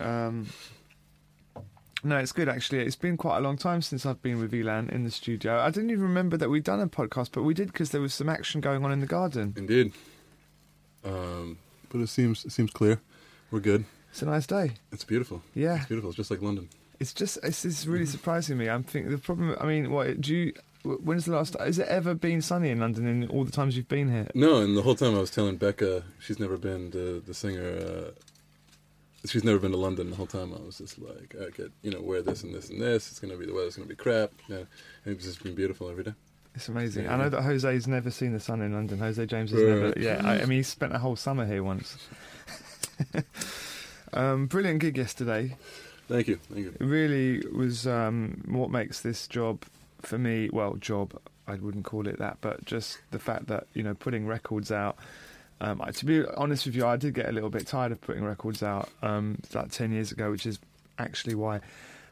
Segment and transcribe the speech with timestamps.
[0.00, 0.46] Um,
[2.02, 2.80] no, it's good actually.
[2.80, 5.60] It's been quite a long time since I've been with Elan in the studio.
[5.60, 8.14] I didn't even remember that we'd done a podcast, but we did because there was
[8.14, 9.52] some action going on in the garden.
[9.56, 9.92] Indeed.
[11.04, 11.58] Um,
[11.90, 13.00] but it seems it seems clear.
[13.50, 13.84] We're good.
[14.10, 14.72] It's a nice day.
[14.92, 15.42] It's beautiful.
[15.54, 16.10] Yeah, It's beautiful.
[16.10, 16.68] It's just like London.
[16.98, 18.68] it's just it's, it's really surprising me.
[18.68, 19.56] I'm thinking the problem.
[19.60, 20.52] I mean, what do you?
[20.82, 21.56] When's the last?
[21.60, 24.28] Has it ever been sunny in London in all the times you've been here?
[24.34, 27.76] No, and the whole time I was telling Becca, she's never been to the singer.
[27.78, 28.10] Uh,
[29.26, 30.10] she's never been to London.
[30.10, 32.70] The whole time I was just like, I could, you know, wear this and this
[32.70, 33.10] and this.
[33.10, 34.30] It's gonna be the weather's gonna be crap.
[34.48, 34.56] Yeah,
[35.04, 36.14] and it's just been beautiful every day.
[36.54, 37.04] It's amazing.
[37.04, 37.14] Yeah.
[37.14, 38.98] I know that Jose's never seen the sun in London.
[38.98, 39.68] Jose James has Right.
[39.68, 39.94] never.
[39.98, 41.96] Yeah, I, I mean, he spent a whole summer here once.
[44.12, 45.56] um, brilliant gig yesterday.
[46.08, 46.74] Thank you, thank you.
[46.78, 49.64] It really was um, what makes this job
[50.02, 50.50] for me.
[50.52, 54.26] Well, job I wouldn't call it that, but just the fact that you know putting
[54.26, 54.96] records out.
[55.60, 58.24] Um, to be honest with you, I did get a little bit tired of putting
[58.24, 60.58] records out um, like ten years ago, which is
[60.98, 61.60] actually why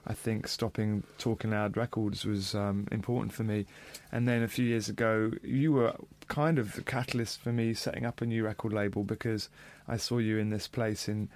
[0.06, 3.66] I think stopping Talking Loud Records was um, important for me.
[4.10, 5.94] And then a few years ago, you were
[6.28, 9.50] kind of the catalyst for me setting up a new record label because
[9.86, 11.28] I saw you in this place in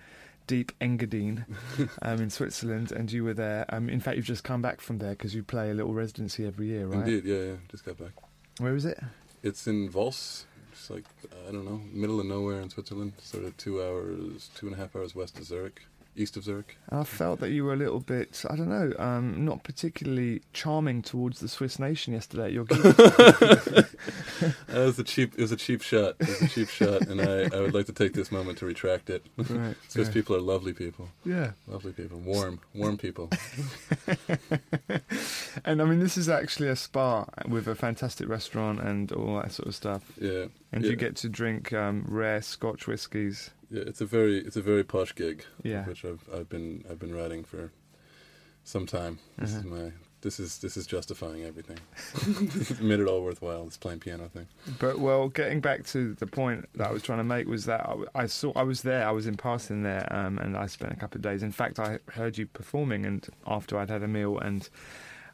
[0.47, 1.45] deep Engadine
[2.03, 3.67] um, in Switzerland, and you were there.
[3.69, 6.47] Um, in fact, you've just come back from there because you play a little residency
[6.47, 7.07] every year, right?
[7.07, 7.57] Indeed, yeah, yeah.
[7.71, 8.13] Just got back.
[8.59, 8.99] Where is it?
[9.43, 10.47] It's in Vals.
[10.83, 11.05] It's like
[11.49, 13.13] I don't know, middle of nowhere in Switzerland.
[13.23, 15.83] Sort of two hours, two and a half hours west of Zurich,
[16.17, 16.77] east of Zurich.
[16.89, 20.43] And I felt that you were a little bit, I don't know, um, not particularly
[20.53, 22.81] charming towards the Swiss nation yesterday at your gig.
[24.67, 25.35] That was a cheap.
[25.35, 26.17] It was a cheap shot.
[26.19, 28.67] It was a cheap shot, and I, I would like to take this moment to
[28.67, 29.25] retract it.
[29.37, 29.77] right.
[29.89, 30.15] Swiss yeah.
[30.15, 31.09] people are lovely people.
[31.25, 31.53] Yeah.
[31.69, 32.19] Lovely people.
[32.19, 33.31] Warm, warm people.
[35.65, 39.53] and I mean, this is actually a spa with a fantastic restaurant and all that
[39.53, 40.11] sort of stuff.
[40.21, 40.47] Yeah.
[40.73, 40.91] And yeah.
[40.91, 43.51] you get to drink um, rare Scotch whiskies.
[43.71, 45.85] Yeah, it's a very it's a very posh gig, Yeah.
[45.85, 47.71] which I've I've been I've been writing for
[48.65, 49.19] some time.
[49.39, 49.69] This is Uh-huh.
[49.77, 51.79] my this is this is justifying everything.
[52.55, 53.65] It's made it all worthwhile.
[53.65, 54.47] This playing piano thing.
[54.79, 57.81] But well, getting back to the point that I was trying to make was that
[58.15, 60.93] I, I saw I was there, I was in passing there, um, and I spent
[60.93, 61.43] a couple of days.
[61.43, 64.69] In fact, I heard you performing, and after I'd had a meal, and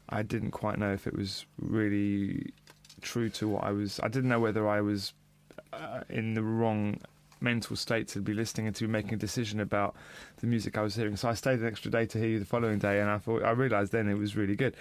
[0.09, 2.51] I didn't quite know if it was really
[3.01, 3.99] true to what I was.
[4.01, 5.13] I didn't know whether I was
[5.73, 6.99] uh, in the wrong
[7.41, 9.95] mental state to be listening and to be making a decision about
[10.37, 11.15] the music I was hearing.
[11.15, 13.43] So I stayed an extra day to hear you the following day, and I thought
[13.43, 14.75] I realised then it was really good,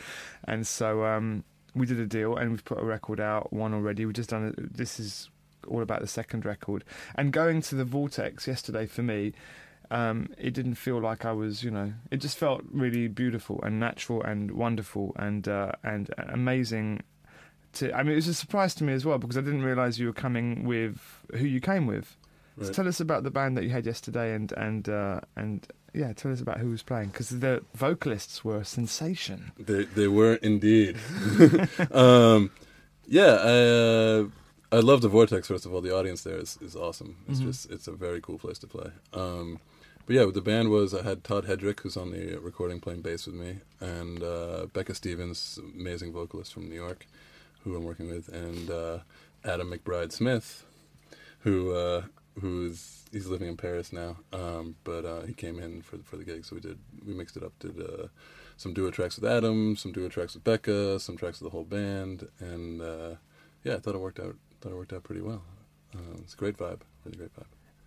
[0.45, 1.45] and so um,
[1.75, 4.05] we did a deal, and we've put a record out, one already.
[4.05, 4.77] We've just done it.
[4.77, 5.31] This is
[5.67, 6.85] all about the second record,
[7.15, 9.33] and going to the Vortex yesterday for me.
[9.91, 13.81] Um, it didn't feel like I was, you know, it just felt really beautiful and
[13.81, 17.03] natural and wonderful and uh, and amazing.
[17.75, 19.99] To, I mean, it was a surprise to me as well because I didn't realise
[19.99, 20.99] you were coming with
[21.35, 22.17] who you came with.
[22.61, 25.65] So tell us about the band that you had yesterday, and and uh, and
[25.95, 29.53] yeah, tell us about who was playing because the vocalists were a sensation.
[29.59, 30.97] They they were indeed.
[31.93, 32.51] um,
[33.07, 34.25] yeah, I uh,
[34.73, 35.47] I love the Vortex.
[35.47, 37.17] First of all, the audience there is, is awesome.
[37.29, 37.45] It's Mhm.
[37.45, 38.91] just it's a very cool place to play.
[39.13, 39.61] Um,
[40.07, 43.27] but yeah, the band was I had Todd Hedrick, who's on the recording playing bass
[43.27, 47.07] with me, and uh, Becca Stevens, amazing vocalist from New York,
[47.69, 48.99] who I'm working with, and uh,
[49.45, 50.65] Adam McBride Smith,
[51.41, 52.03] who uh,
[52.41, 56.25] who's he's living in Paris now, um, but uh, he came in for for the
[56.25, 58.09] gig, so we did we mixed it up, did uh,
[58.57, 61.65] some duo tracks with Adam, some duo tracks with Becca, some tracks with the whole
[61.65, 63.15] band, and uh,
[63.65, 64.37] yeah, I thought it worked out.
[64.61, 65.43] Thought it worked out pretty well.
[65.95, 67.47] Um, it's a great vibe, really great vibe.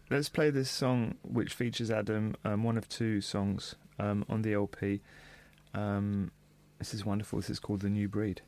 [0.09, 4.53] Let's play this song, which features Adam, um, one of two songs um, on the
[4.53, 5.01] LP.
[5.73, 6.31] Um,
[6.79, 7.39] this is wonderful.
[7.39, 8.41] This is called The New Breed.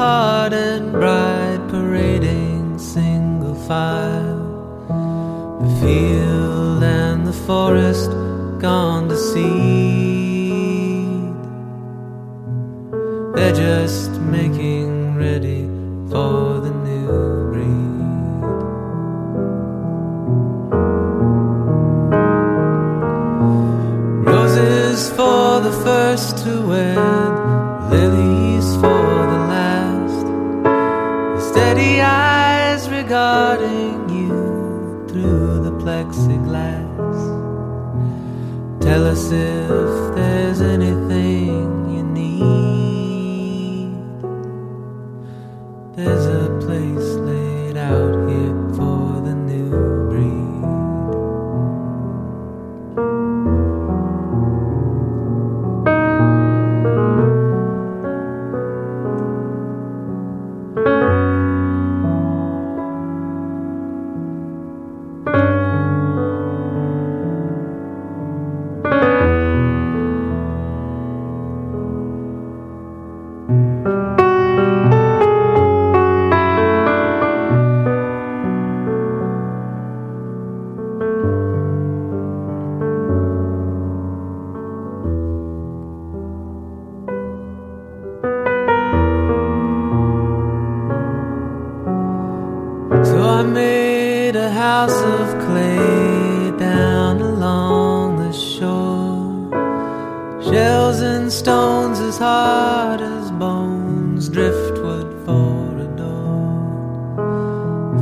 [0.00, 4.48] Hard and bright, parading single file.
[5.60, 8.10] The field and the forest
[8.58, 9.50] gone to seed.
[13.34, 14.79] They're just making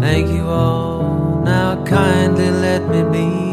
[0.00, 3.47] Thank you all, now kindly let me be.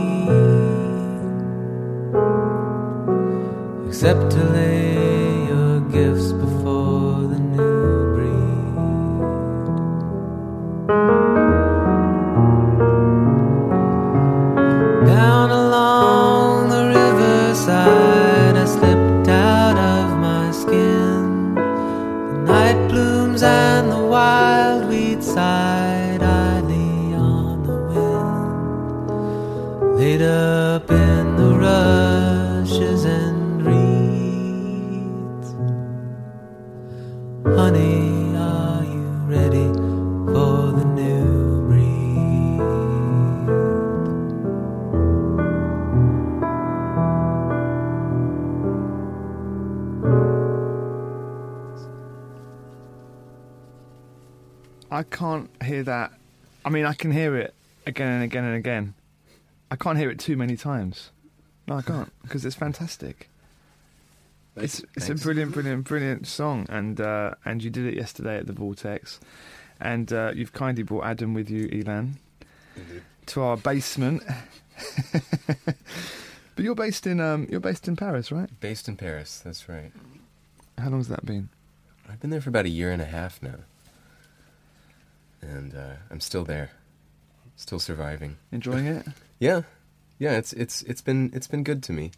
[55.75, 56.11] Hear that.
[56.63, 57.53] I mean, I can hear it
[57.85, 58.93] again and again and again.
[59.69, 61.11] I can't hear it too many times.
[61.67, 63.29] No, I can't because it's fantastic.
[64.55, 65.21] Thank It's it's Thanks.
[65.21, 69.19] a brilliant, brilliant, brilliant song, and uh, and you did it yesterday at the Vortex,
[69.81, 72.17] and uh, you've kindly brought Adam with you, Elan,
[72.75, 73.01] Indeed.
[73.27, 74.23] to our basement.
[75.13, 78.49] but you're based in um, you're based in Paris, right?
[78.61, 79.91] Based in Paris, that's right.
[80.77, 81.49] How long has that been?
[82.09, 83.59] I've been there for about a year and a half now.
[85.49, 86.71] And uh, I'm still there.
[87.55, 88.37] Still surviving.
[88.51, 89.05] Enjoying it?
[89.39, 89.63] Yeah.
[90.17, 92.11] Yeah, it's it's it's been it's been good to me.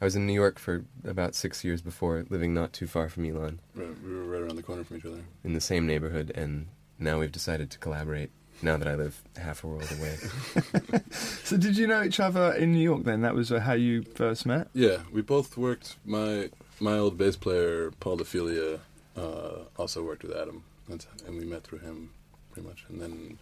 [0.00, 3.24] I was in New York for about six years before, living not too far from
[3.24, 5.20] Elan, Right, we were right around the corner from each other.
[5.44, 6.66] in the same neighborhood, and
[6.98, 8.30] now we've decided to collaborate.
[8.62, 10.16] Now that I live half a world away.
[11.44, 13.20] So did you know each other in New York then?
[13.22, 14.68] That was uh, how you first met.
[14.74, 15.96] Yeah, we both worked.
[16.04, 18.80] My my old bass player Paul DeFiglia
[19.16, 22.10] uh, also worked with Adam, That's, and we met through him
[22.56, 22.84] pretty much.
[22.88, 23.38] And then,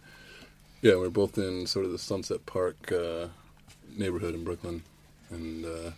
[0.81, 3.27] yeah, we're both in sort of the Sunset Park uh,
[3.97, 4.83] neighborhood in Brooklyn,
[5.29, 5.91] and uh,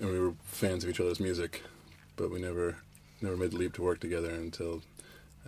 [0.00, 1.62] and we were fans of each other's music,
[2.16, 2.76] but we never
[3.20, 4.80] never made the leap to work together until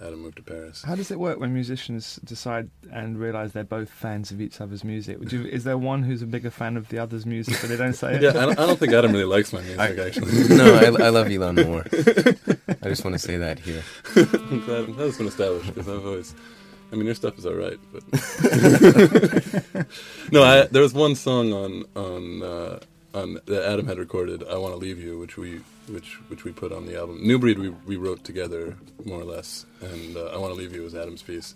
[0.04, 0.82] Adam moved to Paris.
[0.82, 4.84] How does it work when musicians decide and realise they're both fans of each other's
[4.84, 5.18] music?
[5.18, 7.76] Would you, is there one who's a bigger fan of the other's music, but they
[7.78, 8.22] don't say it?
[8.22, 10.48] Yeah, I don't, I don't think Adam really likes my music I- actually.
[10.54, 11.84] no, I, I love Elan more.
[12.82, 13.82] I just want to say that here.
[14.16, 16.34] I'm glad, I'm glad it's been established because I've always.
[16.92, 18.02] I mean, your stuff is all right, but
[20.30, 22.80] no, I, there was one song on on uh,
[23.14, 24.44] on that Adam had recorded.
[24.46, 27.26] I want to leave you, which we which which we put on the album.
[27.26, 30.74] New Breed we we wrote together more or less, and uh, I want to leave
[30.74, 31.54] you was Adam's piece.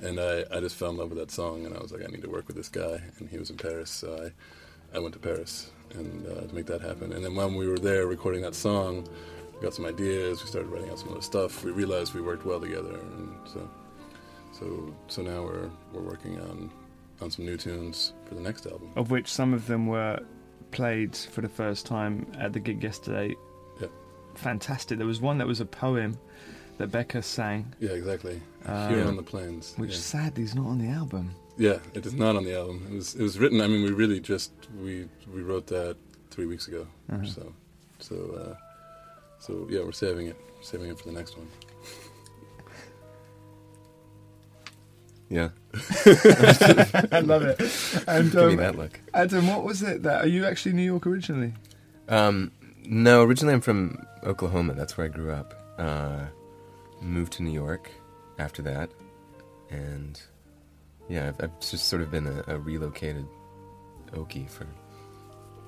[0.00, 2.06] And I, I just fell in love with that song, and I was like, I
[2.06, 3.00] need to work with this guy.
[3.20, 4.32] And he was in Paris, so
[4.92, 7.12] I, I went to Paris and uh, to make that happen.
[7.12, 9.06] And then when we were there recording that song,
[9.54, 10.42] we got some ideas.
[10.42, 11.62] We started writing out some other stuff.
[11.62, 13.70] We realized we worked well together, and so
[14.62, 16.70] so so now we're we're working on
[17.20, 18.90] on some new tunes for the next album.
[18.96, 20.18] Of which some of them were
[20.70, 23.34] played for the first time at the gig yesterday.
[23.80, 23.88] Yeah.
[24.34, 24.98] fantastic.
[24.98, 26.18] There was one that was a poem
[26.78, 28.40] that Becca sang, Yeah, exactly.
[28.64, 29.74] Uh, Here on the plains.
[29.76, 29.98] which yeah.
[29.98, 31.30] sadly is not on the album.
[31.58, 32.86] Yeah, it is not on the album.
[32.90, 33.60] It was it was written.
[33.60, 34.52] I mean, we really just
[34.82, 35.96] we we wrote that
[36.30, 36.86] three weeks ago.
[37.12, 37.26] Uh-huh.
[37.26, 37.52] So
[37.98, 38.54] so uh,
[39.38, 41.48] so yeah, we're saving it, saving it for the next one.
[45.32, 45.48] Yeah,
[47.10, 47.58] I love it.
[48.06, 49.00] And give me um, that look.
[49.14, 51.54] Adam, what was it that are you actually New York originally?
[52.10, 52.52] Um,
[52.84, 54.74] no, originally I'm from Oklahoma.
[54.74, 55.54] That's where I grew up.
[55.78, 56.26] Uh,
[57.00, 57.90] moved to New York
[58.38, 58.90] after that,
[59.70, 60.20] and
[61.08, 63.26] yeah, I've, I've just sort of been a, a relocated
[64.12, 64.66] Okie for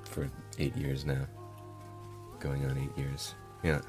[0.04, 1.26] for eight years now,
[2.38, 3.34] going on eight years.
[3.62, 3.80] Yeah.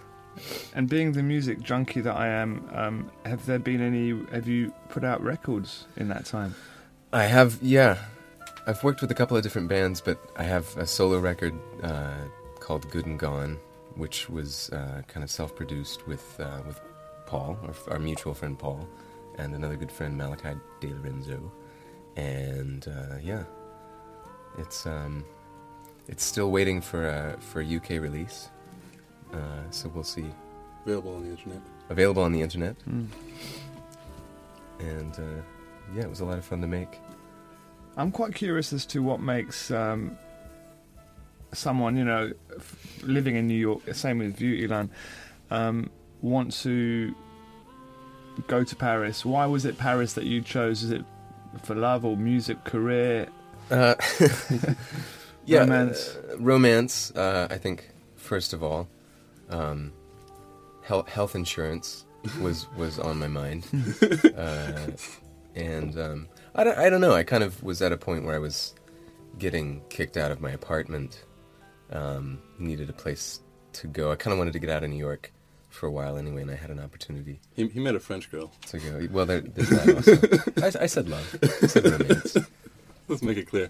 [0.74, 4.10] And being the music junkie that I am, um, have there been any?
[4.32, 6.56] Have you put out records in that time?
[7.14, 7.98] I have, yeah.
[8.68, 12.16] I've worked with a couple of different bands, but I have a solo record uh,
[12.60, 13.60] called Good and Gone,
[13.96, 16.80] which was uh, kind of self-produced with uh, with
[17.28, 18.88] Paul, our, our mutual friend Paul,
[19.38, 21.52] and another good friend Malachi De Lorenzo.
[22.16, 23.44] And uh, yeah,
[24.58, 25.24] it's um,
[26.08, 28.50] it's still waiting for a for a UK release,
[29.36, 30.26] uh, so we'll see.
[30.86, 31.62] Available on the internet.
[31.90, 33.08] Available on the internet, Mm.
[34.80, 35.42] and uh,
[35.96, 37.00] yeah, it was a lot of fun to make.
[37.98, 40.18] I'm quite curious as to what makes um,
[41.54, 44.90] someone, you know, f- living in New York, same with you, Elan,
[45.50, 45.90] um,
[46.22, 47.16] want to
[48.48, 49.24] go to Paris.
[49.26, 50.84] Why was it Paris that you chose?
[50.84, 51.06] Is it
[51.64, 53.28] for love or music, career?
[53.72, 53.96] Uh,
[55.46, 56.16] yeah, Romance.
[56.18, 57.12] uh, romance.
[57.16, 58.88] Uh, I think first of all,
[59.50, 59.92] um,
[60.82, 62.06] health health insurance
[62.42, 63.66] was was on my mind,
[64.38, 64.88] uh,
[65.56, 67.14] and um, I don't I don't know.
[67.14, 68.74] I kind of was at a point where I was
[69.38, 71.24] getting kicked out of my apartment.
[71.92, 73.42] Um, needed a place
[73.74, 74.12] to go.
[74.12, 75.32] I kind of wanted to get out of New York
[75.70, 78.52] for a while anyway, and I had an opportunity He, he met a French girl.
[78.68, 79.08] to go.
[79.12, 80.80] Well, there, there's that also.
[80.80, 81.38] I, I said love.
[81.44, 82.38] I said romance.
[83.08, 83.70] Let's make it clear.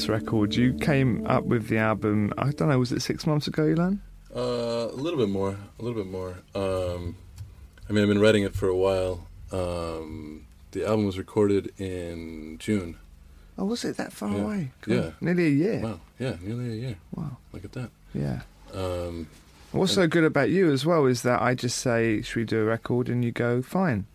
[0.00, 0.54] This record?
[0.54, 2.32] You came up with the album.
[2.38, 2.78] I don't know.
[2.78, 4.00] Was it six months ago, Elan?
[4.34, 5.56] Uh, a little bit more.
[5.78, 6.38] A little bit more.
[6.54, 7.16] Um,
[7.88, 9.26] I mean, I've been writing it for a while.
[9.52, 12.96] Um, the album was recorded in June.
[13.58, 14.42] Oh, was it that far Yeah.
[14.42, 14.70] away?
[14.86, 15.10] Yeah.
[15.20, 15.80] nearly a year.
[15.80, 16.00] Wow.
[16.18, 16.96] Yeah, nearly a year.
[17.14, 17.36] Wow.
[17.52, 17.90] Look at that.
[18.14, 18.40] Yeah.
[18.72, 19.26] Um,
[19.72, 22.60] What's so good about you as well is that I just say, "Should we do
[22.62, 24.06] a record?" and you go, "Fine,"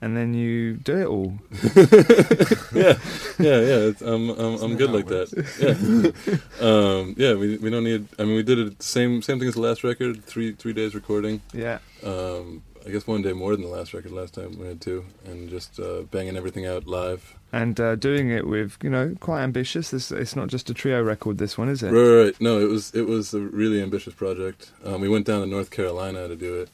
[0.00, 1.34] and then you do it all.
[2.72, 2.98] yeah,
[3.38, 3.88] yeah, yeah.
[3.88, 6.14] It's, I'm, I'm, I'm good like it that.
[6.60, 7.34] Yeah, um, yeah.
[7.34, 8.08] We we don't need.
[8.18, 10.24] I mean, we did it the same same thing as the last record.
[10.24, 11.42] Three three days recording.
[11.52, 11.78] Yeah.
[12.04, 14.12] Um, I guess one day more than the last record.
[14.12, 17.36] Last time we had two, and just uh, banging everything out live.
[17.52, 19.90] And uh, doing it with, you know, quite ambitious.
[19.90, 21.38] This, it's not just a trio record.
[21.38, 21.90] This one, is it?
[21.90, 22.40] Right, right, right.
[22.40, 24.70] No, it was it was a really ambitious project.
[24.84, 26.70] Um, we went down to North Carolina to do it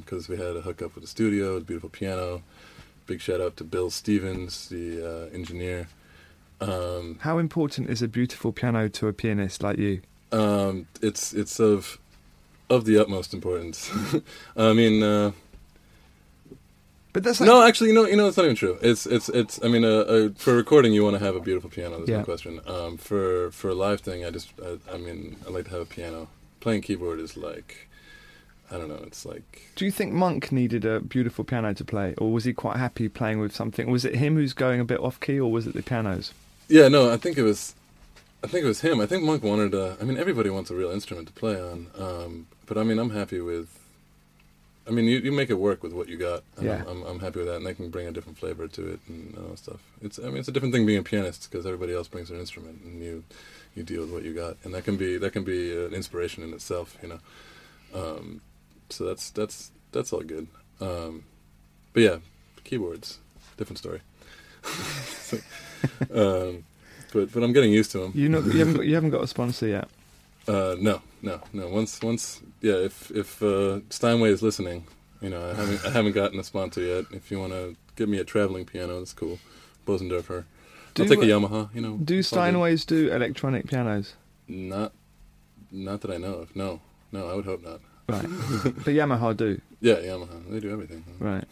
[0.00, 2.42] because we had a hookup with the studio, a beautiful piano.
[3.06, 5.88] Big shout out to Bill Stevens, the uh, engineer.
[6.60, 10.02] Um, How important is a beautiful piano to a pianist like you?
[10.32, 11.98] um, it's it's of
[12.70, 13.90] of the utmost importance.
[14.56, 15.32] I mean, uh,
[17.12, 18.78] But that's like, no, actually, you know, you know, it's not even true.
[18.80, 19.62] It's it's it's.
[19.62, 21.96] I mean, uh, uh, for recording, you want to have a beautiful piano.
[21.98, 22.18] There's Yeah.
[22.18, 22.60] no question.
[22.66, 25.82] Um, for for a live thing, I just, I, I mean, I like to have
[25.82, 26.28] a piano.
[26.60, 27.88] Playing keyboard is like,
[28.72, 29.02] I don't know.
[29.06, 32.52] It's like Do you think Monk needed a beautiful piano to play, or was he
[32.52, 33.90] quite happy playing with something?
[33.90, 36.32] Was it him who's going a bit off key, or was it the pianos?
[36.68, 37.74] Yeah, no, I think it was,
[38.42, 39.00] I think it was him.
[39.00, 39.74] I think Monk wanted.
[39.74, 41.88] A, I mean, everybody wants a real instrument to play on.
[41.98, 43.78] Um, but I mean, I'm happy with.
[44.86, 46.42] I mean, you, you make it work with what you got.
[46.60, 46.82] Yeah.
[46.88, 49.00] I'm, I'm, I'm happy with that, and they can bring a different flavor to it
[49.06, 49.80] and all that stuff.
[50.00, 50.18] It's.
[50.18, 52.80] I mean, it's a different thing being a pianist because everybody else brings their instrument,
[52.82, 53.22] and you,
[53.74, 56.42] you deal with what you got, and that can be that can be an inspiration
[56.42, 57.18] in itself, you know.
[57.94, 58.40] Um,
[58.92, 60.46] so that's that's that's all good.
[60.80, 61.24] Um,
[61.92, 62.16] but yeah,
[62.64, 63.18] keyboards,
[63.56, 64.00] different story.
[66.14, 66.64] Um,
[67.12, 68.12] but but I'm getting used to them.
[68.14, 69.88] You, not, you haven't got, you haven't got a sponsor yet.
[70.48, 71.68] Uh, no, no, no.
[71.68, 74.86] Once once yeah, if if uh, Steinway is listening,
[75.20, 77.04] you know, I haven't I haven't gotten a sponsor yet.
[77.12, 79.38] If you want to give me a traveling piano, that's cool.
[79.86, 80.44] Bosendorfer.
[80.94, 81.74] Do, I'll take a Yamaha.
[81.74, 81.96] You know.
[81.96, 82.54] Do it's all good.
[82.54, 84.14] Steinways do electronic pianos?
[84.48, 84.92] Not
[85.70, 86.56] not that I know of.
[86.56, 86.80] No,
[87.12, 87.28] no.
[87.28, 87.80] I would hope not.
[88.08, 88.22] Right.
[88.62, 89.60] but Yamaha do.
[89.80, 90.50] Yeah, Yamaha.
[90.50, 91.04] They do everything.
[91.18, 91.44] Right.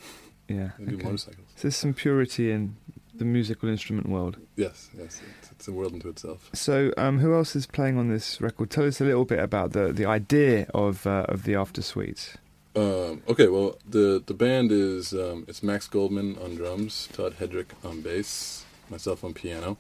[0.49, 0.71] Yeah.
[0.79, 1.05] They do okay.
[1.05, 1.47] motorcycles.
[1.57, 2.77] So there's some purity in
[3.15, 4.37] the musical instrument world.
[4.57, 5.21] Yes, yes.
[5.39, 6.51] It's, it's a world unto itself.
[6.55, 8.71] So, um, who else is playing on this record?
[8.71, 12.35] Tell us a little bit about the, the idea of uh, of the After Suite.
[12.75, 17.69] Um, okay, well, the the band is um, it's Max Goldman on drums, Todd Hedrick
[17.85, 19.77] on bass, myself on piano.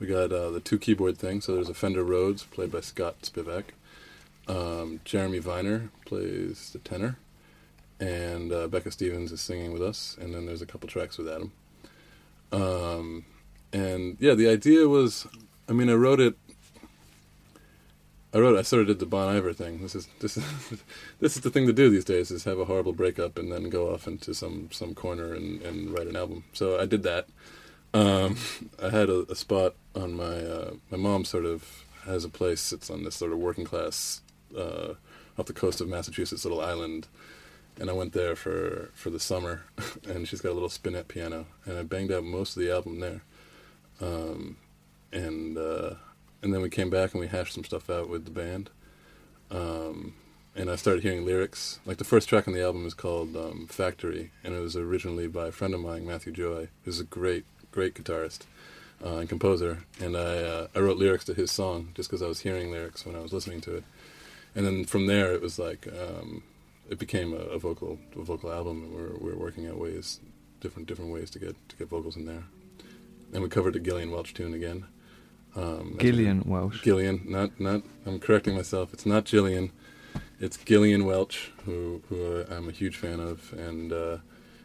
[0.00, 1.40] We got uh, the two keyboard thing.
[1.40, 3.64] So there's a Fender Rhodes played by Scott Spivak.
[4.50, 7.18] Um, Jeremy Viner plays the tenor,
[8.00, 10.16] and uh, Becca Stevens is singing with us.
[10.20, 11.52] And then there's a couple tracks with Adam.
[12.50, 13.24] Um,
[13.72, 15.28] and yeah, the idea was,
[15.68, 16.36] I mean, I wrote it.
[18.34, 18.58] I wrote.
[18.58, 19.82] I sort of did the Bon Iver thing.
[19.82, 20.44] This is this is
[21.20, 23.70] this is the thing to do these days: is have a horrible breakup and then
[23.70, 26.44] go off into some some corner and, and write an album.
[26.52, 27.28] So I did that.
[27.94, 28.36] Um,
[28.82, 32.72] I had a, a spot on my uh, my mom sort of has a place.
[32.72, 34.22] It's on this sort of working class
[34.56, 34.94] uh,
[35.38, 37.06] off the coast of Massachusetts little island,
[37.78, 39.62] and I went there for for the summer.
[40.08, 43.00] And she's got a little spinet piano, and I banged out most of the album
[43.00, 43.22] there.
[44.00, 44.56] Um,
[45.12, 45.94] and uh,
[46.42, 48.70] and then we came back and we hashed some stuff out with the band.
[49.50, 50.14] Um,
[50.56, 51.80] and I started hearing lyrics.
[51.86, 55.28] Like the first track on the album is called um, Factory, and it was originally
[55.28, 58.40] by a friend of mine, Matthew Joy, who's a great, great guitarist
[59.04, 59.84] uh, and composer.
[60.00, 63.06] And I, uh, I wrote lyrics to his song just because I was hearing lyrics
[63.06, 63.84] when I was listening to it.
[64.54, 66.42] And then from there, it was like um,
[66.88, 70.20] it became a, a vocal, a vocal album, and we're we're working out ways,
[70.60, 72.44] different different ways to get to get vocals in there.
[73.32, 74.86] And we covered a Gillian Welch tune again.
[75.54, 76.82] Um, Gillian Welch.
[76.82, 77.82] Gillian, not not.
[78.06, 78.92] I'm correcting myself.
[78.92, 79.72] It's not Gillian.
[80.40, 84.18] It's Gillian Welch, who who I'm a huge fan of, and uh,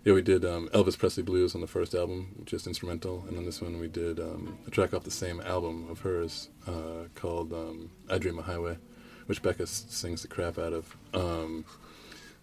[0.04, 3.45] yeah, we did um, Elvis Presley blues on the first album, just instrumental, and on
[3.45, 7.52] this one we did um, a track off the same album of hers uh, called
[7.52, 8.78] um, "I Dream a Highway,"
[9.26, 10.96] which Becca sings the crap out of.
[11.14, 11.66] Um,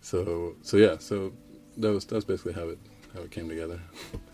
[0.01, 1.33] so so yeah, so
[1.77, 2.79] that was that was basically how it
[3.14, 3.81] how it came together.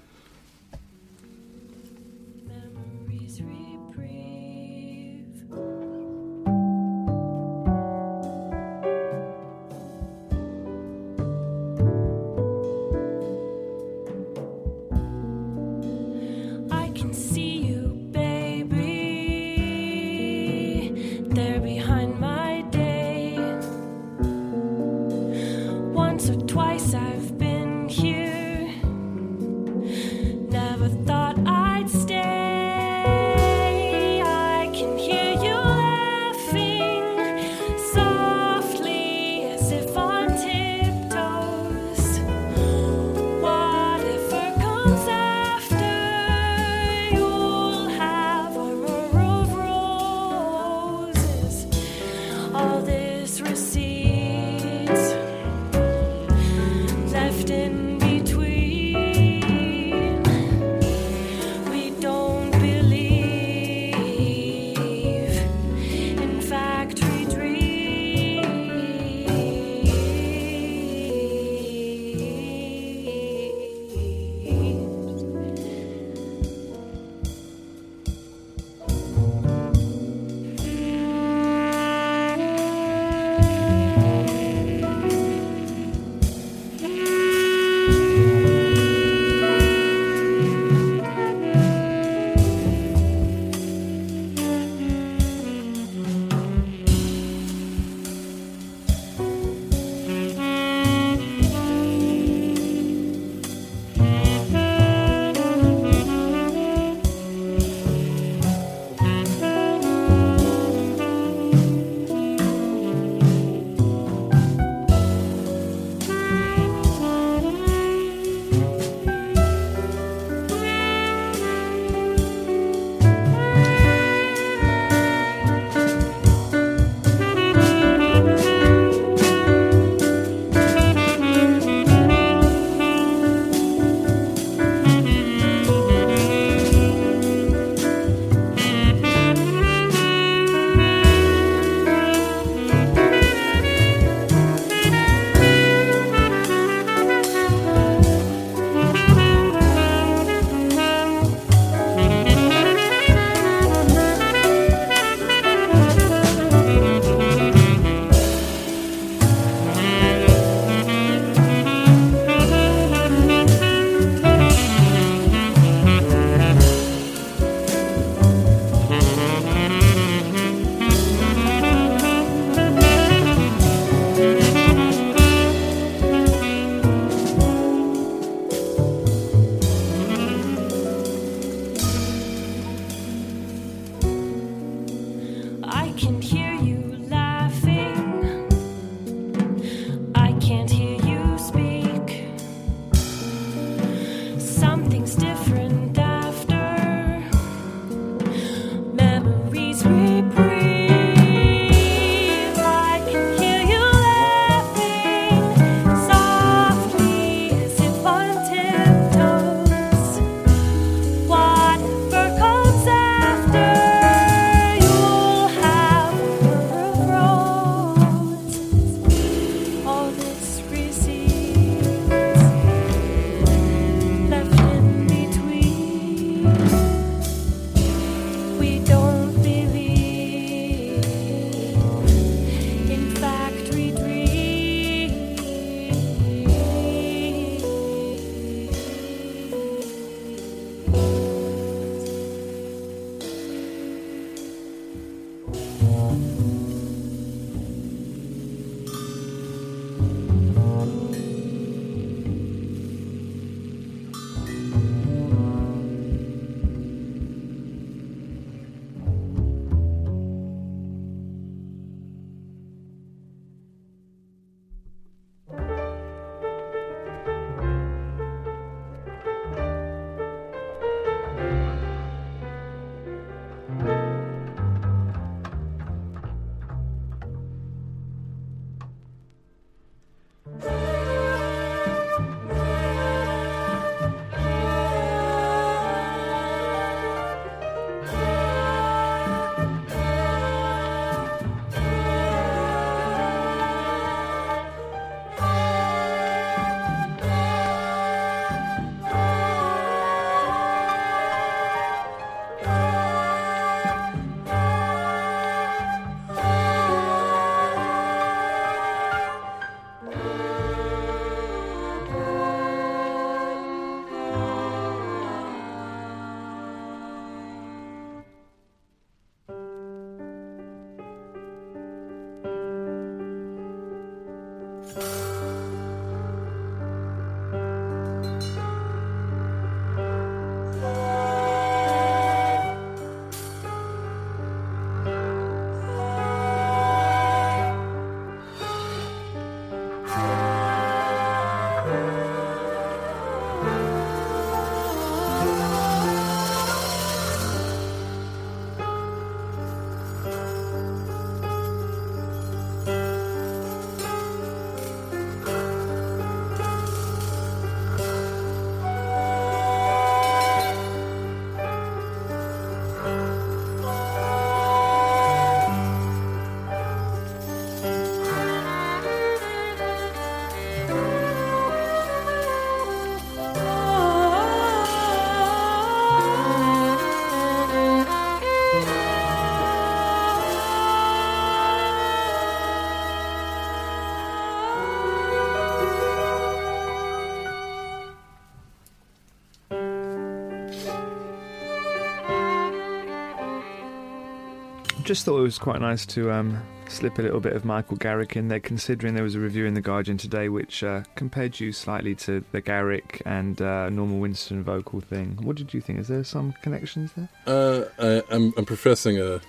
[395.08, 398.36] just thought it was quite nice to um, slip a little bit of Michael Garrick
[398.36, 401.72] in there, considering there was a review in the Guardian today which uh, compared you
[401.72, 405.38] slightly to the Garrick and uh, Norma Winstone vocal thing.
[405.40, 405.98] What did you think?
[405.98, 407.30] Is there some connections there?
[407.46, 409.40] Uh, I, I'm I'm professing a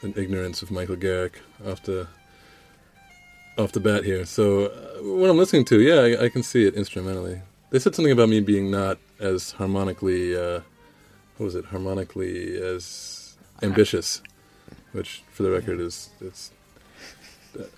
[0.00, 2.08] an ignorance of Michael Garrick off the
[3.58, 4.24] off the bat here.
[4.24, 7.42] So uh, what I'm listening to, yeah, I, I can see it instrumentally.
[7.68, 10.60] They said something about me being not as harmonically, uh,
[11.36, 14.22] what was it, harmonically as ambitious,
[14.96, 16.50] which for the record is it's.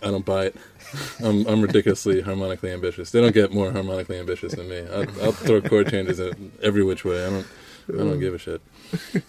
[0.02, 0.56] I don't buy it.
[1.24, 3.10] I'm I'm ridiculously harmonically ambitious.
[3.10, 4.80] They don't get more harmonically ambitious than me.
[4.80, 7.24] I'll, I'll throw chord changes in every which way.
[7.24, 7.46] I don't
[7.88, 8.60] I don't give a shit.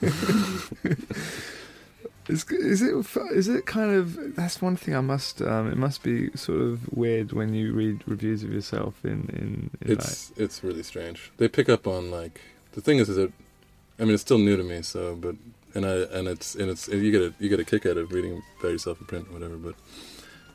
[2.29, 2.93] Is, is it
[3.33, 6.95] is it kind of that's one thing I must um, it must be sort of
[6.95, 11.31] weird when you read reviews of yourself in in, in it's it's really strange.
[11.37, 12.39] They pick up on like
[12.73, 13.33] the thing is is that
[13.99, 15.37] I mean it's still new to me, so but
[15.75, 17.97] and I and it's and it's and you get a you get a kick out
[17.97, 19.75] of reading about yourself in print or whatever, but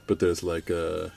[0.06, 1.08] but there's like uh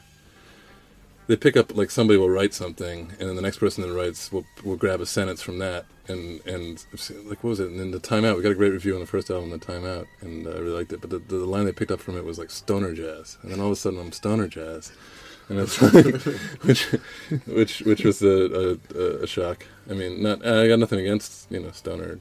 [1.28, 4.32] they pick up like somebody will write something and then the next person that writes
[4.32, 6.86] will will grab a sentence from that and and
[7.26, 8.38] like what was it and then the Time Out.
[8.38, 10.70] We got a great review on the first album the Time Out, and I really
[10.70, 13.38] liked it but the, the line they picked up from it was like stoner jazz
[13.42, 14.92] and then all of a sudden I'm stoner jazz
[15.50, 16.06] and it's like,
[16.64, 16.84] which
[17.46, 21.60] which which was a, a, a shock I mean not I got nothing against you
[21.60, 22.20] know stoner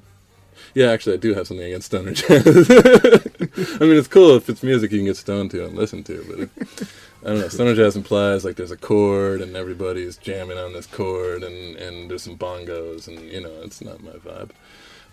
[0.76, 2.70] yeah, actually, I do have something against stoner jazz.
[2.70, 6.50] I mean, it's cool if it's music you can get stoned to and listen to,
[6.68, 6.88] but
[7.22, 7.48] I don't know.
[7.48, 12.10] Stoner jazz implies like there's a chord and everybody's jamming on this chord and and
[12.10, 14.50] there's some bongos and you know it's not my vibe.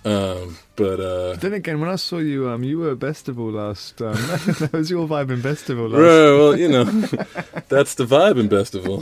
[0.05, 4.01] Um, but uh, Then again, when I saw you, um, you were at Bestival last.
[4.01, 4.13] Um,
[4.59, 6.01] that was your vibe in Bestival last.
[6.01, 6.83] Right, well, you know,
[7.69, 9.01] that's the vibe in Bestival.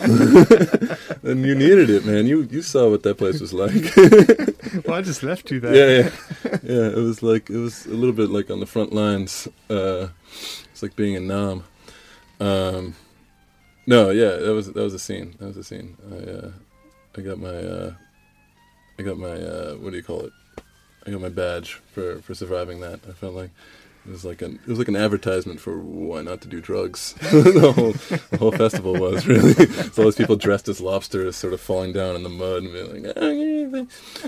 [1.24, 2.28] and you needed it, man.
[2.28, 3.74] You you saw what that place was like.
[4.86, 5.74] Well, I just left you there.
[5.74, 6.10] yeah,
[6.46, 6.88] yeah, yeah.
[6.90, 9.48] It was like it was a little bit like on the front lines.
[9.70, 10.10] Uh,
[10.72, 11.64] it's like being in Nam.
[12.42, 12.96] Um,
[13.86, 15.36] no, yeah, that was that was a scene.
[15.40, 15.96] That was a scene.
[16.12, 16.52] I uh,
[17.18, 17.94] I got my uh,
[19.00, 20.34] I got my uh, what do you call it?
[21.06, 23.00] I got my badge for for surviving that.
[23.08, 23.52] I felt like
[24.06, 27.14] it was like an it was like an advertisement for why not to do drugs.
[27.20, 27.92] the whole
[28.32, 29.54] the whole festival was really.
[29.58, 32.74] It's all these people dressed as lobsters, sort of falling down in the mud and
[32.74, 33.18] being like,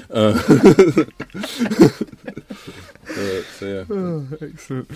[0.09, 0.39] uh,
[3.07, 3.85] so, so yeah.
[3.89, 4.91] Oh, excellent.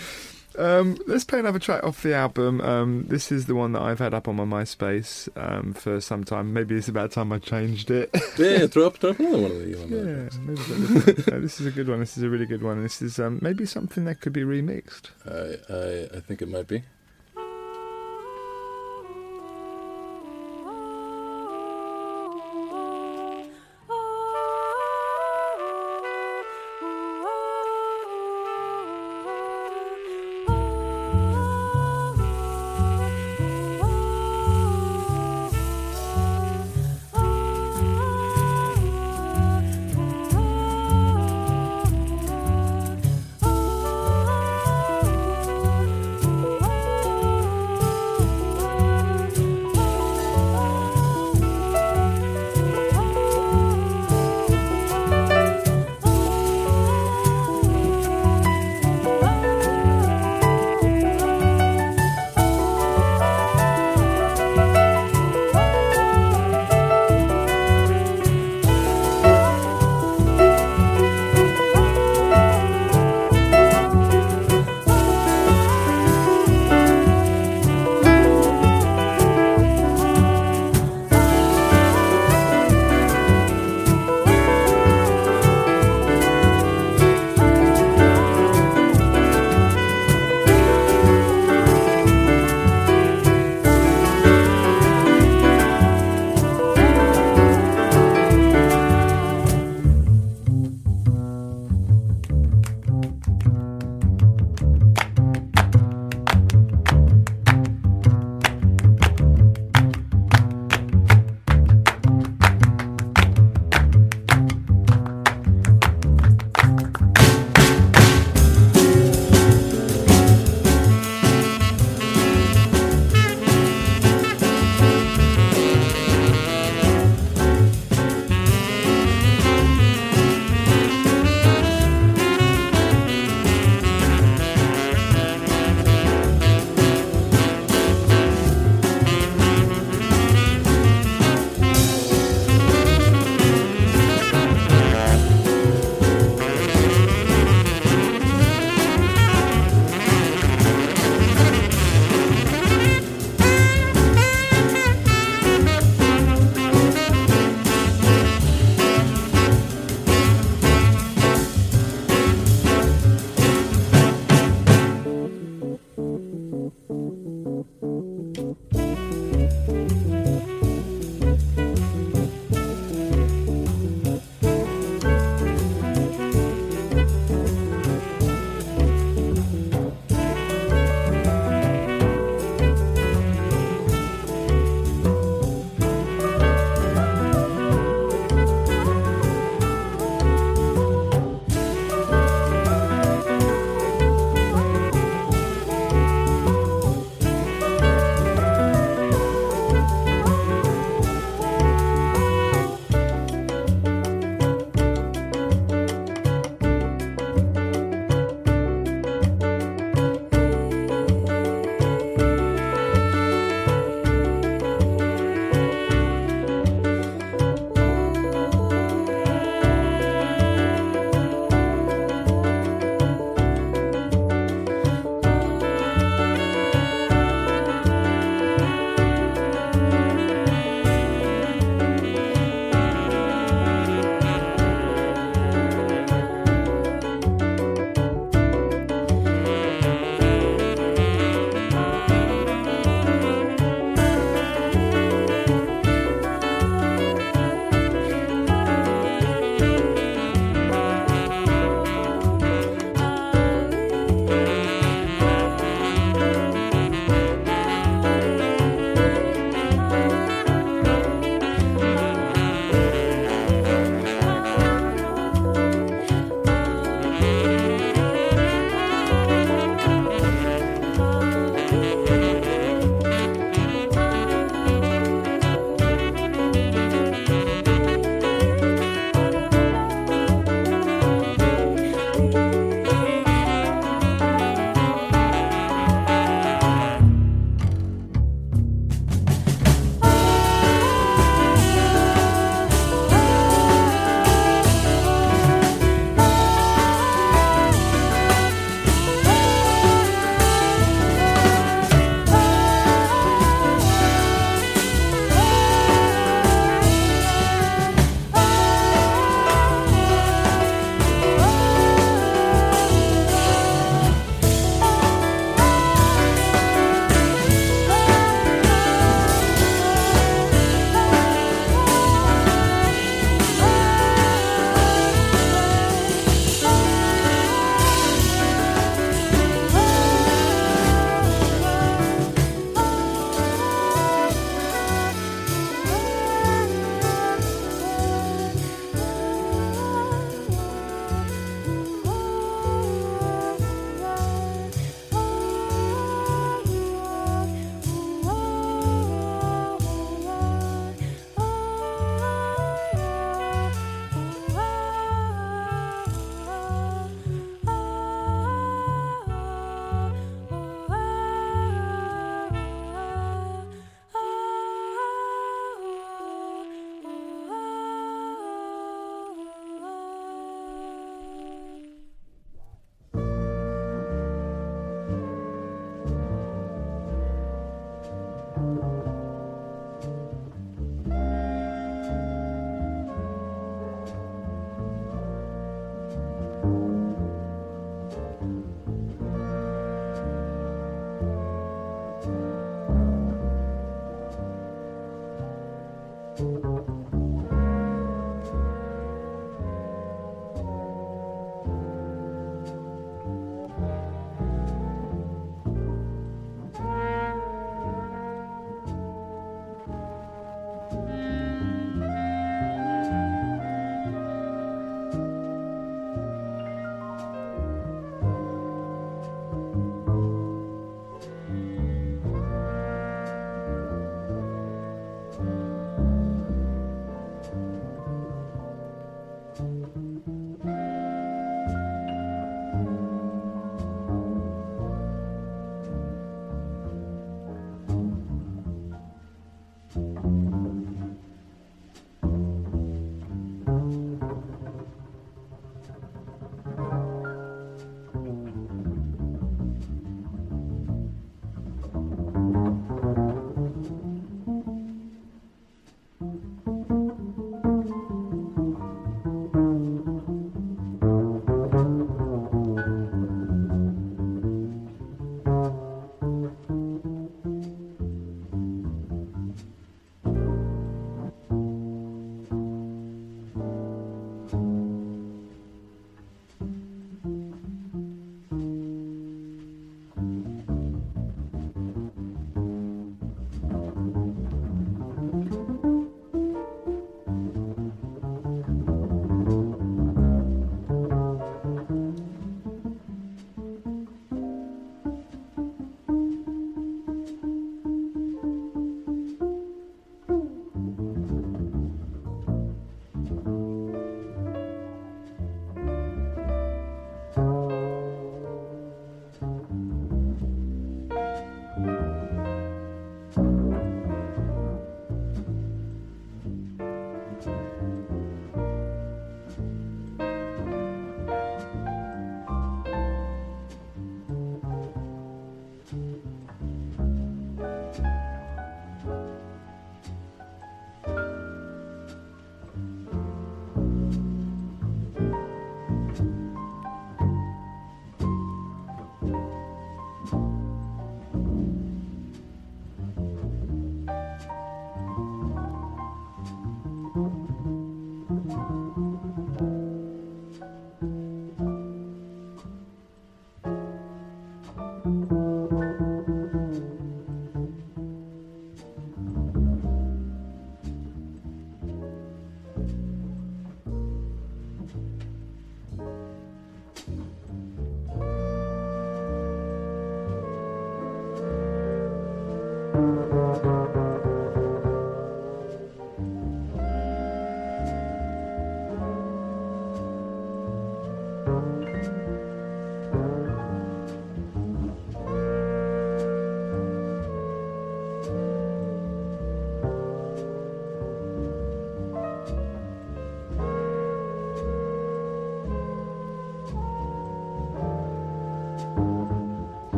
[0.57, 2.61] Um, let's play another track off the album.
[2.61, 6.23] Um, this is the one that I've had up on my MySpace um, for some
[6.23, 6.53] time.
[6.53, 8.09] Maybe it's about time I changed it.
[8.37, 9.79] Yeah, throw up, throw up another one of these.
[9.79, 11.99] yeah, this, no, this is a good one.
[11.99, 12.81] This is a really good one.
[12.83, 15.09] This is um, maybe something that could be remixed.
[15.25, 16.83] I, I I think it might be.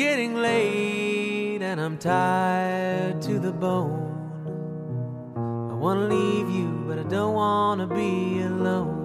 [0.00, 4.08] Getting late and I'm tired to the bone.
[5.70, 8.96] I wanna leave you, but I don't wanna be alone.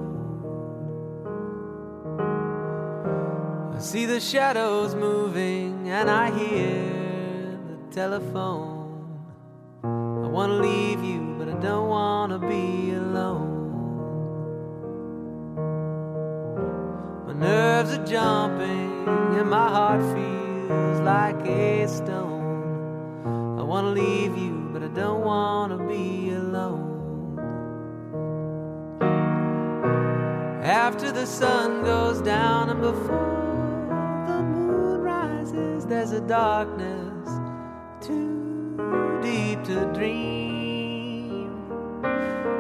[3.76, 9.20] I see the shadows moving and I hear the telephone.
[9.84, 13.52] I wanna leave you, but I don't wanna be alone.
[17.28, 20.35] My nerves are jumping and my heart feels
[21.36, 23.58] like a stone.
[23.60, 27.40] I wanna leave you, but I don't wanna be alone.
[30.64, 37.30] After the sun goes down and before the moon rises, there's a darkness
[38.02, 41.52] too deep to dream.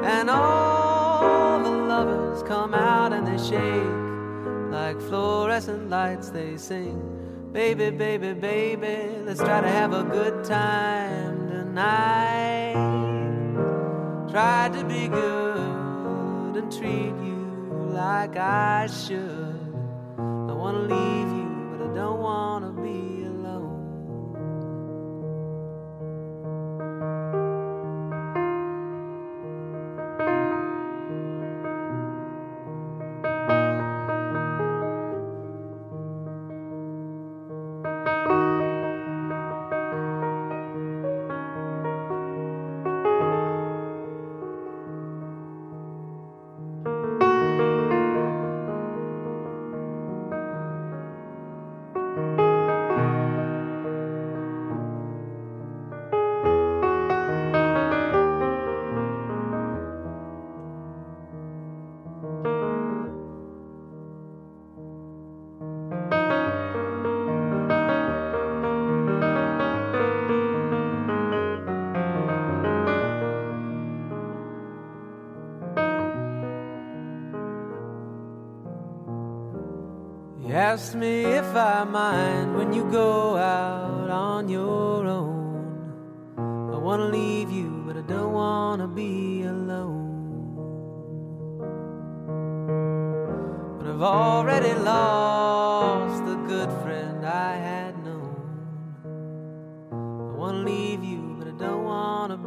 [0.03, 4.05] And all the lovers come out and they shake
[4.71, 7.14] like fluorescent lights, they sing.
[7.55, 12.73] Baby, baby, baby, let's try to have a good time tonight.
[14.29, 19.73] Try to be good and treat you like I should.
[20.17, 21.34] I wanna leave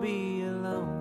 [0.09, 0.97] be alone.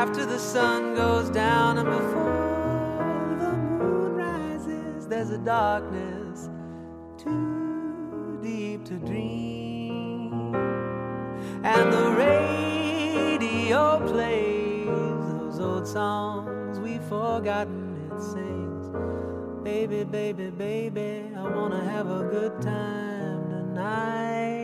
[0.00, 6.48] After the sun goes down and before the moon rises, there's a darkness
[7.22, 10.54] too deep to dream.
[11.74, 13.80] And the radio
[14.12, 17.84] plays those old songs we've forgotten.
[18.06, 18.86] It sings,
[19.62, 24.57] Baby, baby, baby, I wanna have a good time tonight.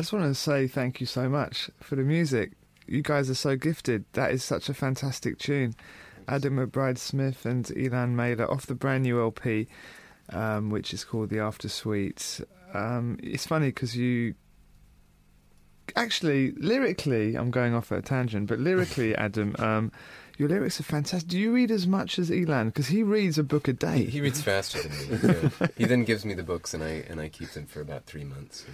[0.00, 2.52] I just want to say thank you so much for the music.
[2.86, 4.06] You guys are so gifted.
[4.14, 5.74] That is such a fantastic tune.
[6.26, 9.68] Adam McBride Smith and Elan Mehler off the brand new LP,
[10.30, 12.40] um, which is called The After Suite.
[12.72, 14.36] Um, it's funny because you.
[15.96, 19.92] Actually, lyrically, I'm going off at a tangent, but lyrically, Adam, um,
[20.38, 21.28] your lyrics are fantastic.
[21.28, 22.68] Do you read as much as Elan?
[22.68, 24.06] Because he reads a book a day.
[24.06, 25.50] He reads faster than me.
[25.76, 28.24] he then gives me the books, and I and I keep them for about three
[28.24, 28.64] months,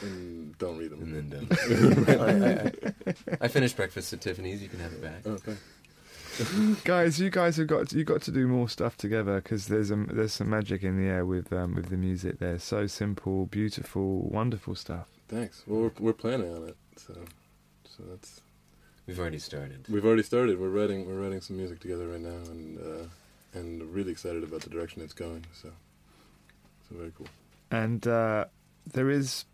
[0.00, 1.02] And don't read them.
[1.02, 2.08] and then don't.
[2.08, 2.72] I, I,
[3.06, 4.62] I, I finished breakfast at Tiffany's.
[4.62, 5.26] You can have it back.
[5.26, 5.56] Okay.
[6.84, 9.90] guys, you guys have got to, you got to do more stuff together because there's
[9.90, 12.38] a, there's some magic in the air with um, with the music.
[12.38, 15.08] There, so simple, beautiful, wonderful stuff.
[15.28, 15.62] Thanks.
[15.66, 17.14] Well, we're, we're planning on it, so
[17.84, 18.40] so that's
[19.06, 19.86] We've already started.
[19.88, 20.58] we've already started.
[20.58, 23.06] We're writing we're writing some music together right now, and uh,
[23.58, 25.44] and really excited about the direction it's going.
[25.52, 25.70] So
[26.88, 27.26] so very cool.
[27.70, 28.46] And uh,
[28.86, 29.44] there is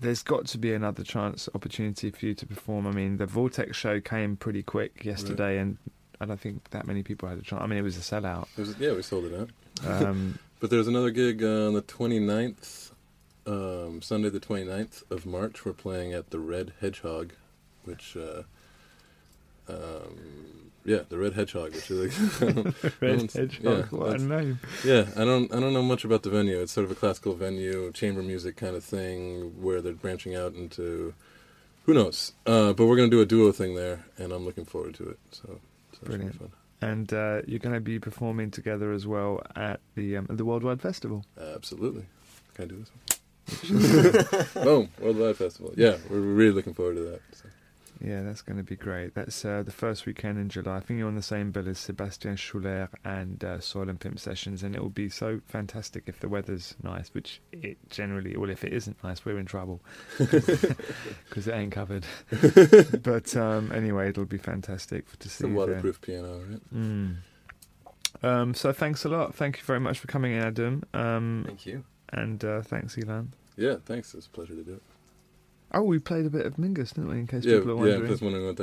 [0.00, 2.86] there's got to be another chance opportunity for you to perform.
[2.86, 5.76] I mean, the Vortex show came pretty quick yesterday, and
[6.20, 7.62] I don't think that many people had a chance.
[7.62, 8.46] I mean, it was a sellout.
[8.56, 9.50] Was, yeah, we sold it out.
[9.86, 12.92] Um, But there's another gig uh, on the 29th,
[13.46, 15.66] um, Sunday the 29th of March.
[15.66, 17.34] We're playing at the Red Hedgehog,
[17.84, 18.44] which, uh,
[19.68, 24.58] um, yeah, the Red Hedgehog, which is like, Red Hedgehog, yeah, what a name!
[24.84, 25.06] yeah.
[25.16, 26.60] I don't, I don't know much about the venue.
[26.60, 30.54] It's sort of a classical venue, chamber music kind of thing, where they're branching out
[30.54, 31.14] into,
[31.86, 32.32] who knows?
[32.46, 35.18] Uh, but we're gonna do a duo thing there, and I'm looking forward to it.
[35.30, 35.60] So,
[35.92, 36.36] so Brilliant.
[36.38, 36.52] fun.
[36.82, 40.44] and uh, you're going to be performing together as well at the um, at the
[40.44, 41.24] Worldwide Festival.
[41.40, 42.04] Absolutely.
[42.54, 43.00] Can I do this one?
[44.64, 45.72] Boom, Worldwide Festival.
[45.76, 47.20] Yeah, we're really looking forward to that.
[47.32, 47.44] So.
[48.00, 49.14] Yeah, that's going to be great.
[49.14, 50.76] That's uh, the first weekend in July.
[50.76, 54.18] I think you're on the same bill as Sebastian Schuller and uh, Soil and Pimp
[54.18, 58.50] Sessions, and it will be so fantastic if the weather's nice, which it generally, well,
[58.50, 59.80] if it isn't nice, we're in trouble
[60.18, 62.04] because it ain't covered.
[63.02, 65.54] but um, anyway, it'll be fantastic to see there.
[65.54, 66.74] waterproof piano, right?
[66.74, 67.16] Mm.
[68.22, 69.34] Um, so thanks a lot.
[69.34, 70.84] Thank you very much for coming in, Adam.
[70.94, 71.84] Um, Thank you.
[72.10, 73.34] and uh, thanks, Elan.
[73.56, 74.14] Yeah, thanks.
[74.14, 74.82] It's a pleasure to do it.
[75.76, 77.18] Oh, we played a bit of Mingus, didn't we?
[77.18, 78.04] In case Yeah, people are wondering.
[78.04, 78.08] yeah.
[78.10, 78.12] wondering.
[78.12, 78.56] Just wondering what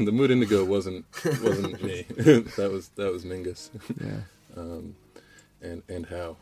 [0.00, 0.04] that.
[0.04, 2.02] the Mood Indigo wasn't wasn't me.
[2.56, 3.70] that was that was Mingus.
[4.00, 4.60] yeah.
[4.60, 4.94] Um,
[5.62, 6.36] and and how?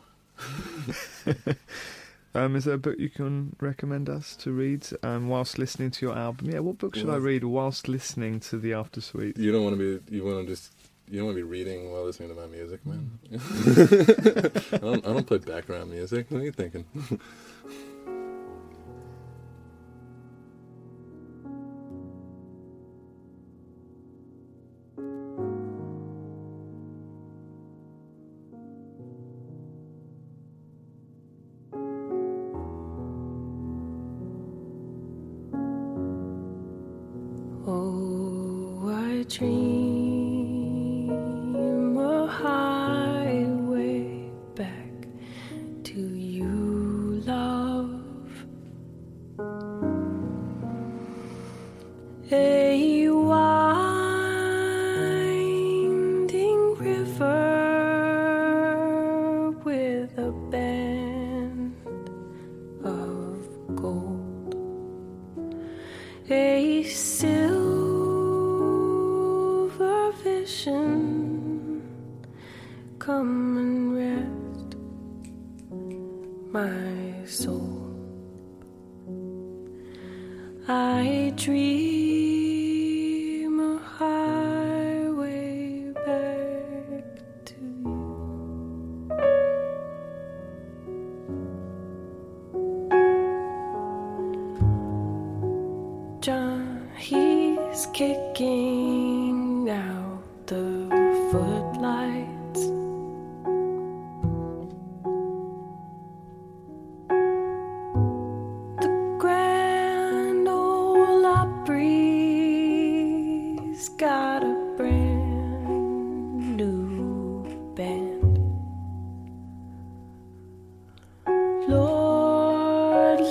[2.33, 6.05] Um, is there a book you can recommend us to read um, whilst listening to
[6.05, 6.49] your album?
[6.49, 9.37] Yeah, what book should I read whilst listening to the After Suite?
[9.37, 10.15] You don't want to be.
[10.15, 10.71] You want to just.
[11.09, 13.19] You don't want to be reading while listening to my music, man.
[14.71, 15.05] I don't.
[15.05, 16.27] I don't play background music.
[16.29, 16.85] What are you thinking?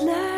[0.02, 0.29] Lord,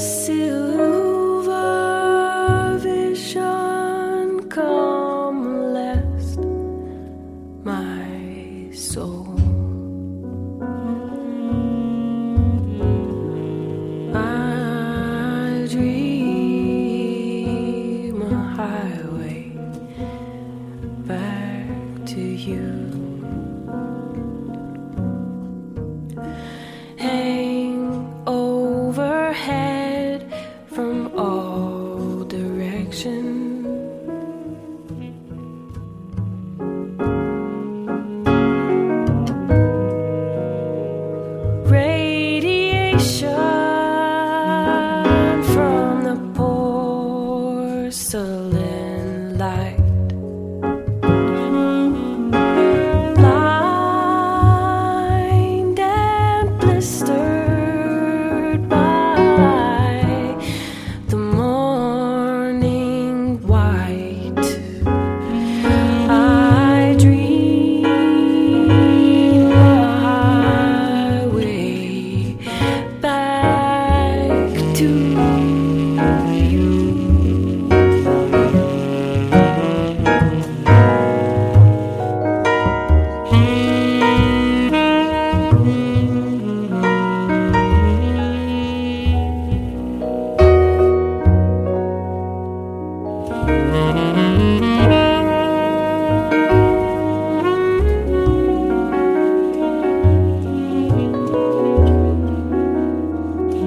[0.00, 0.69] A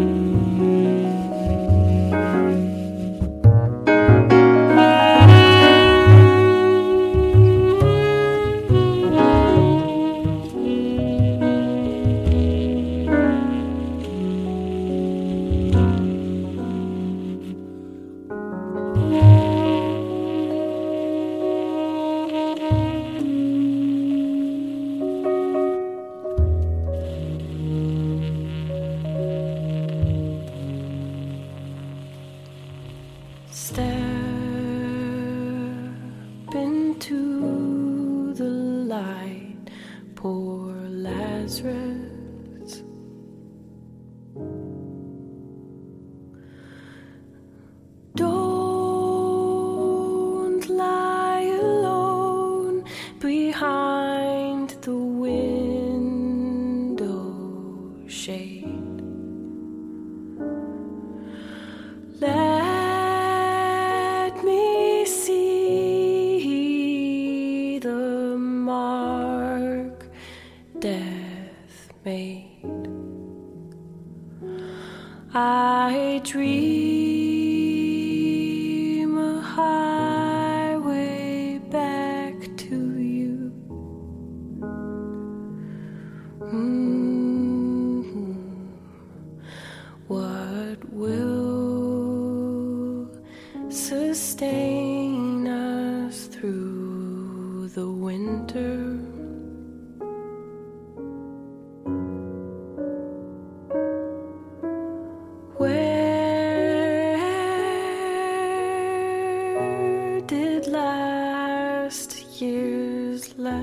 [0.04, 0.33] Step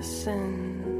[0.00, 0.99] go?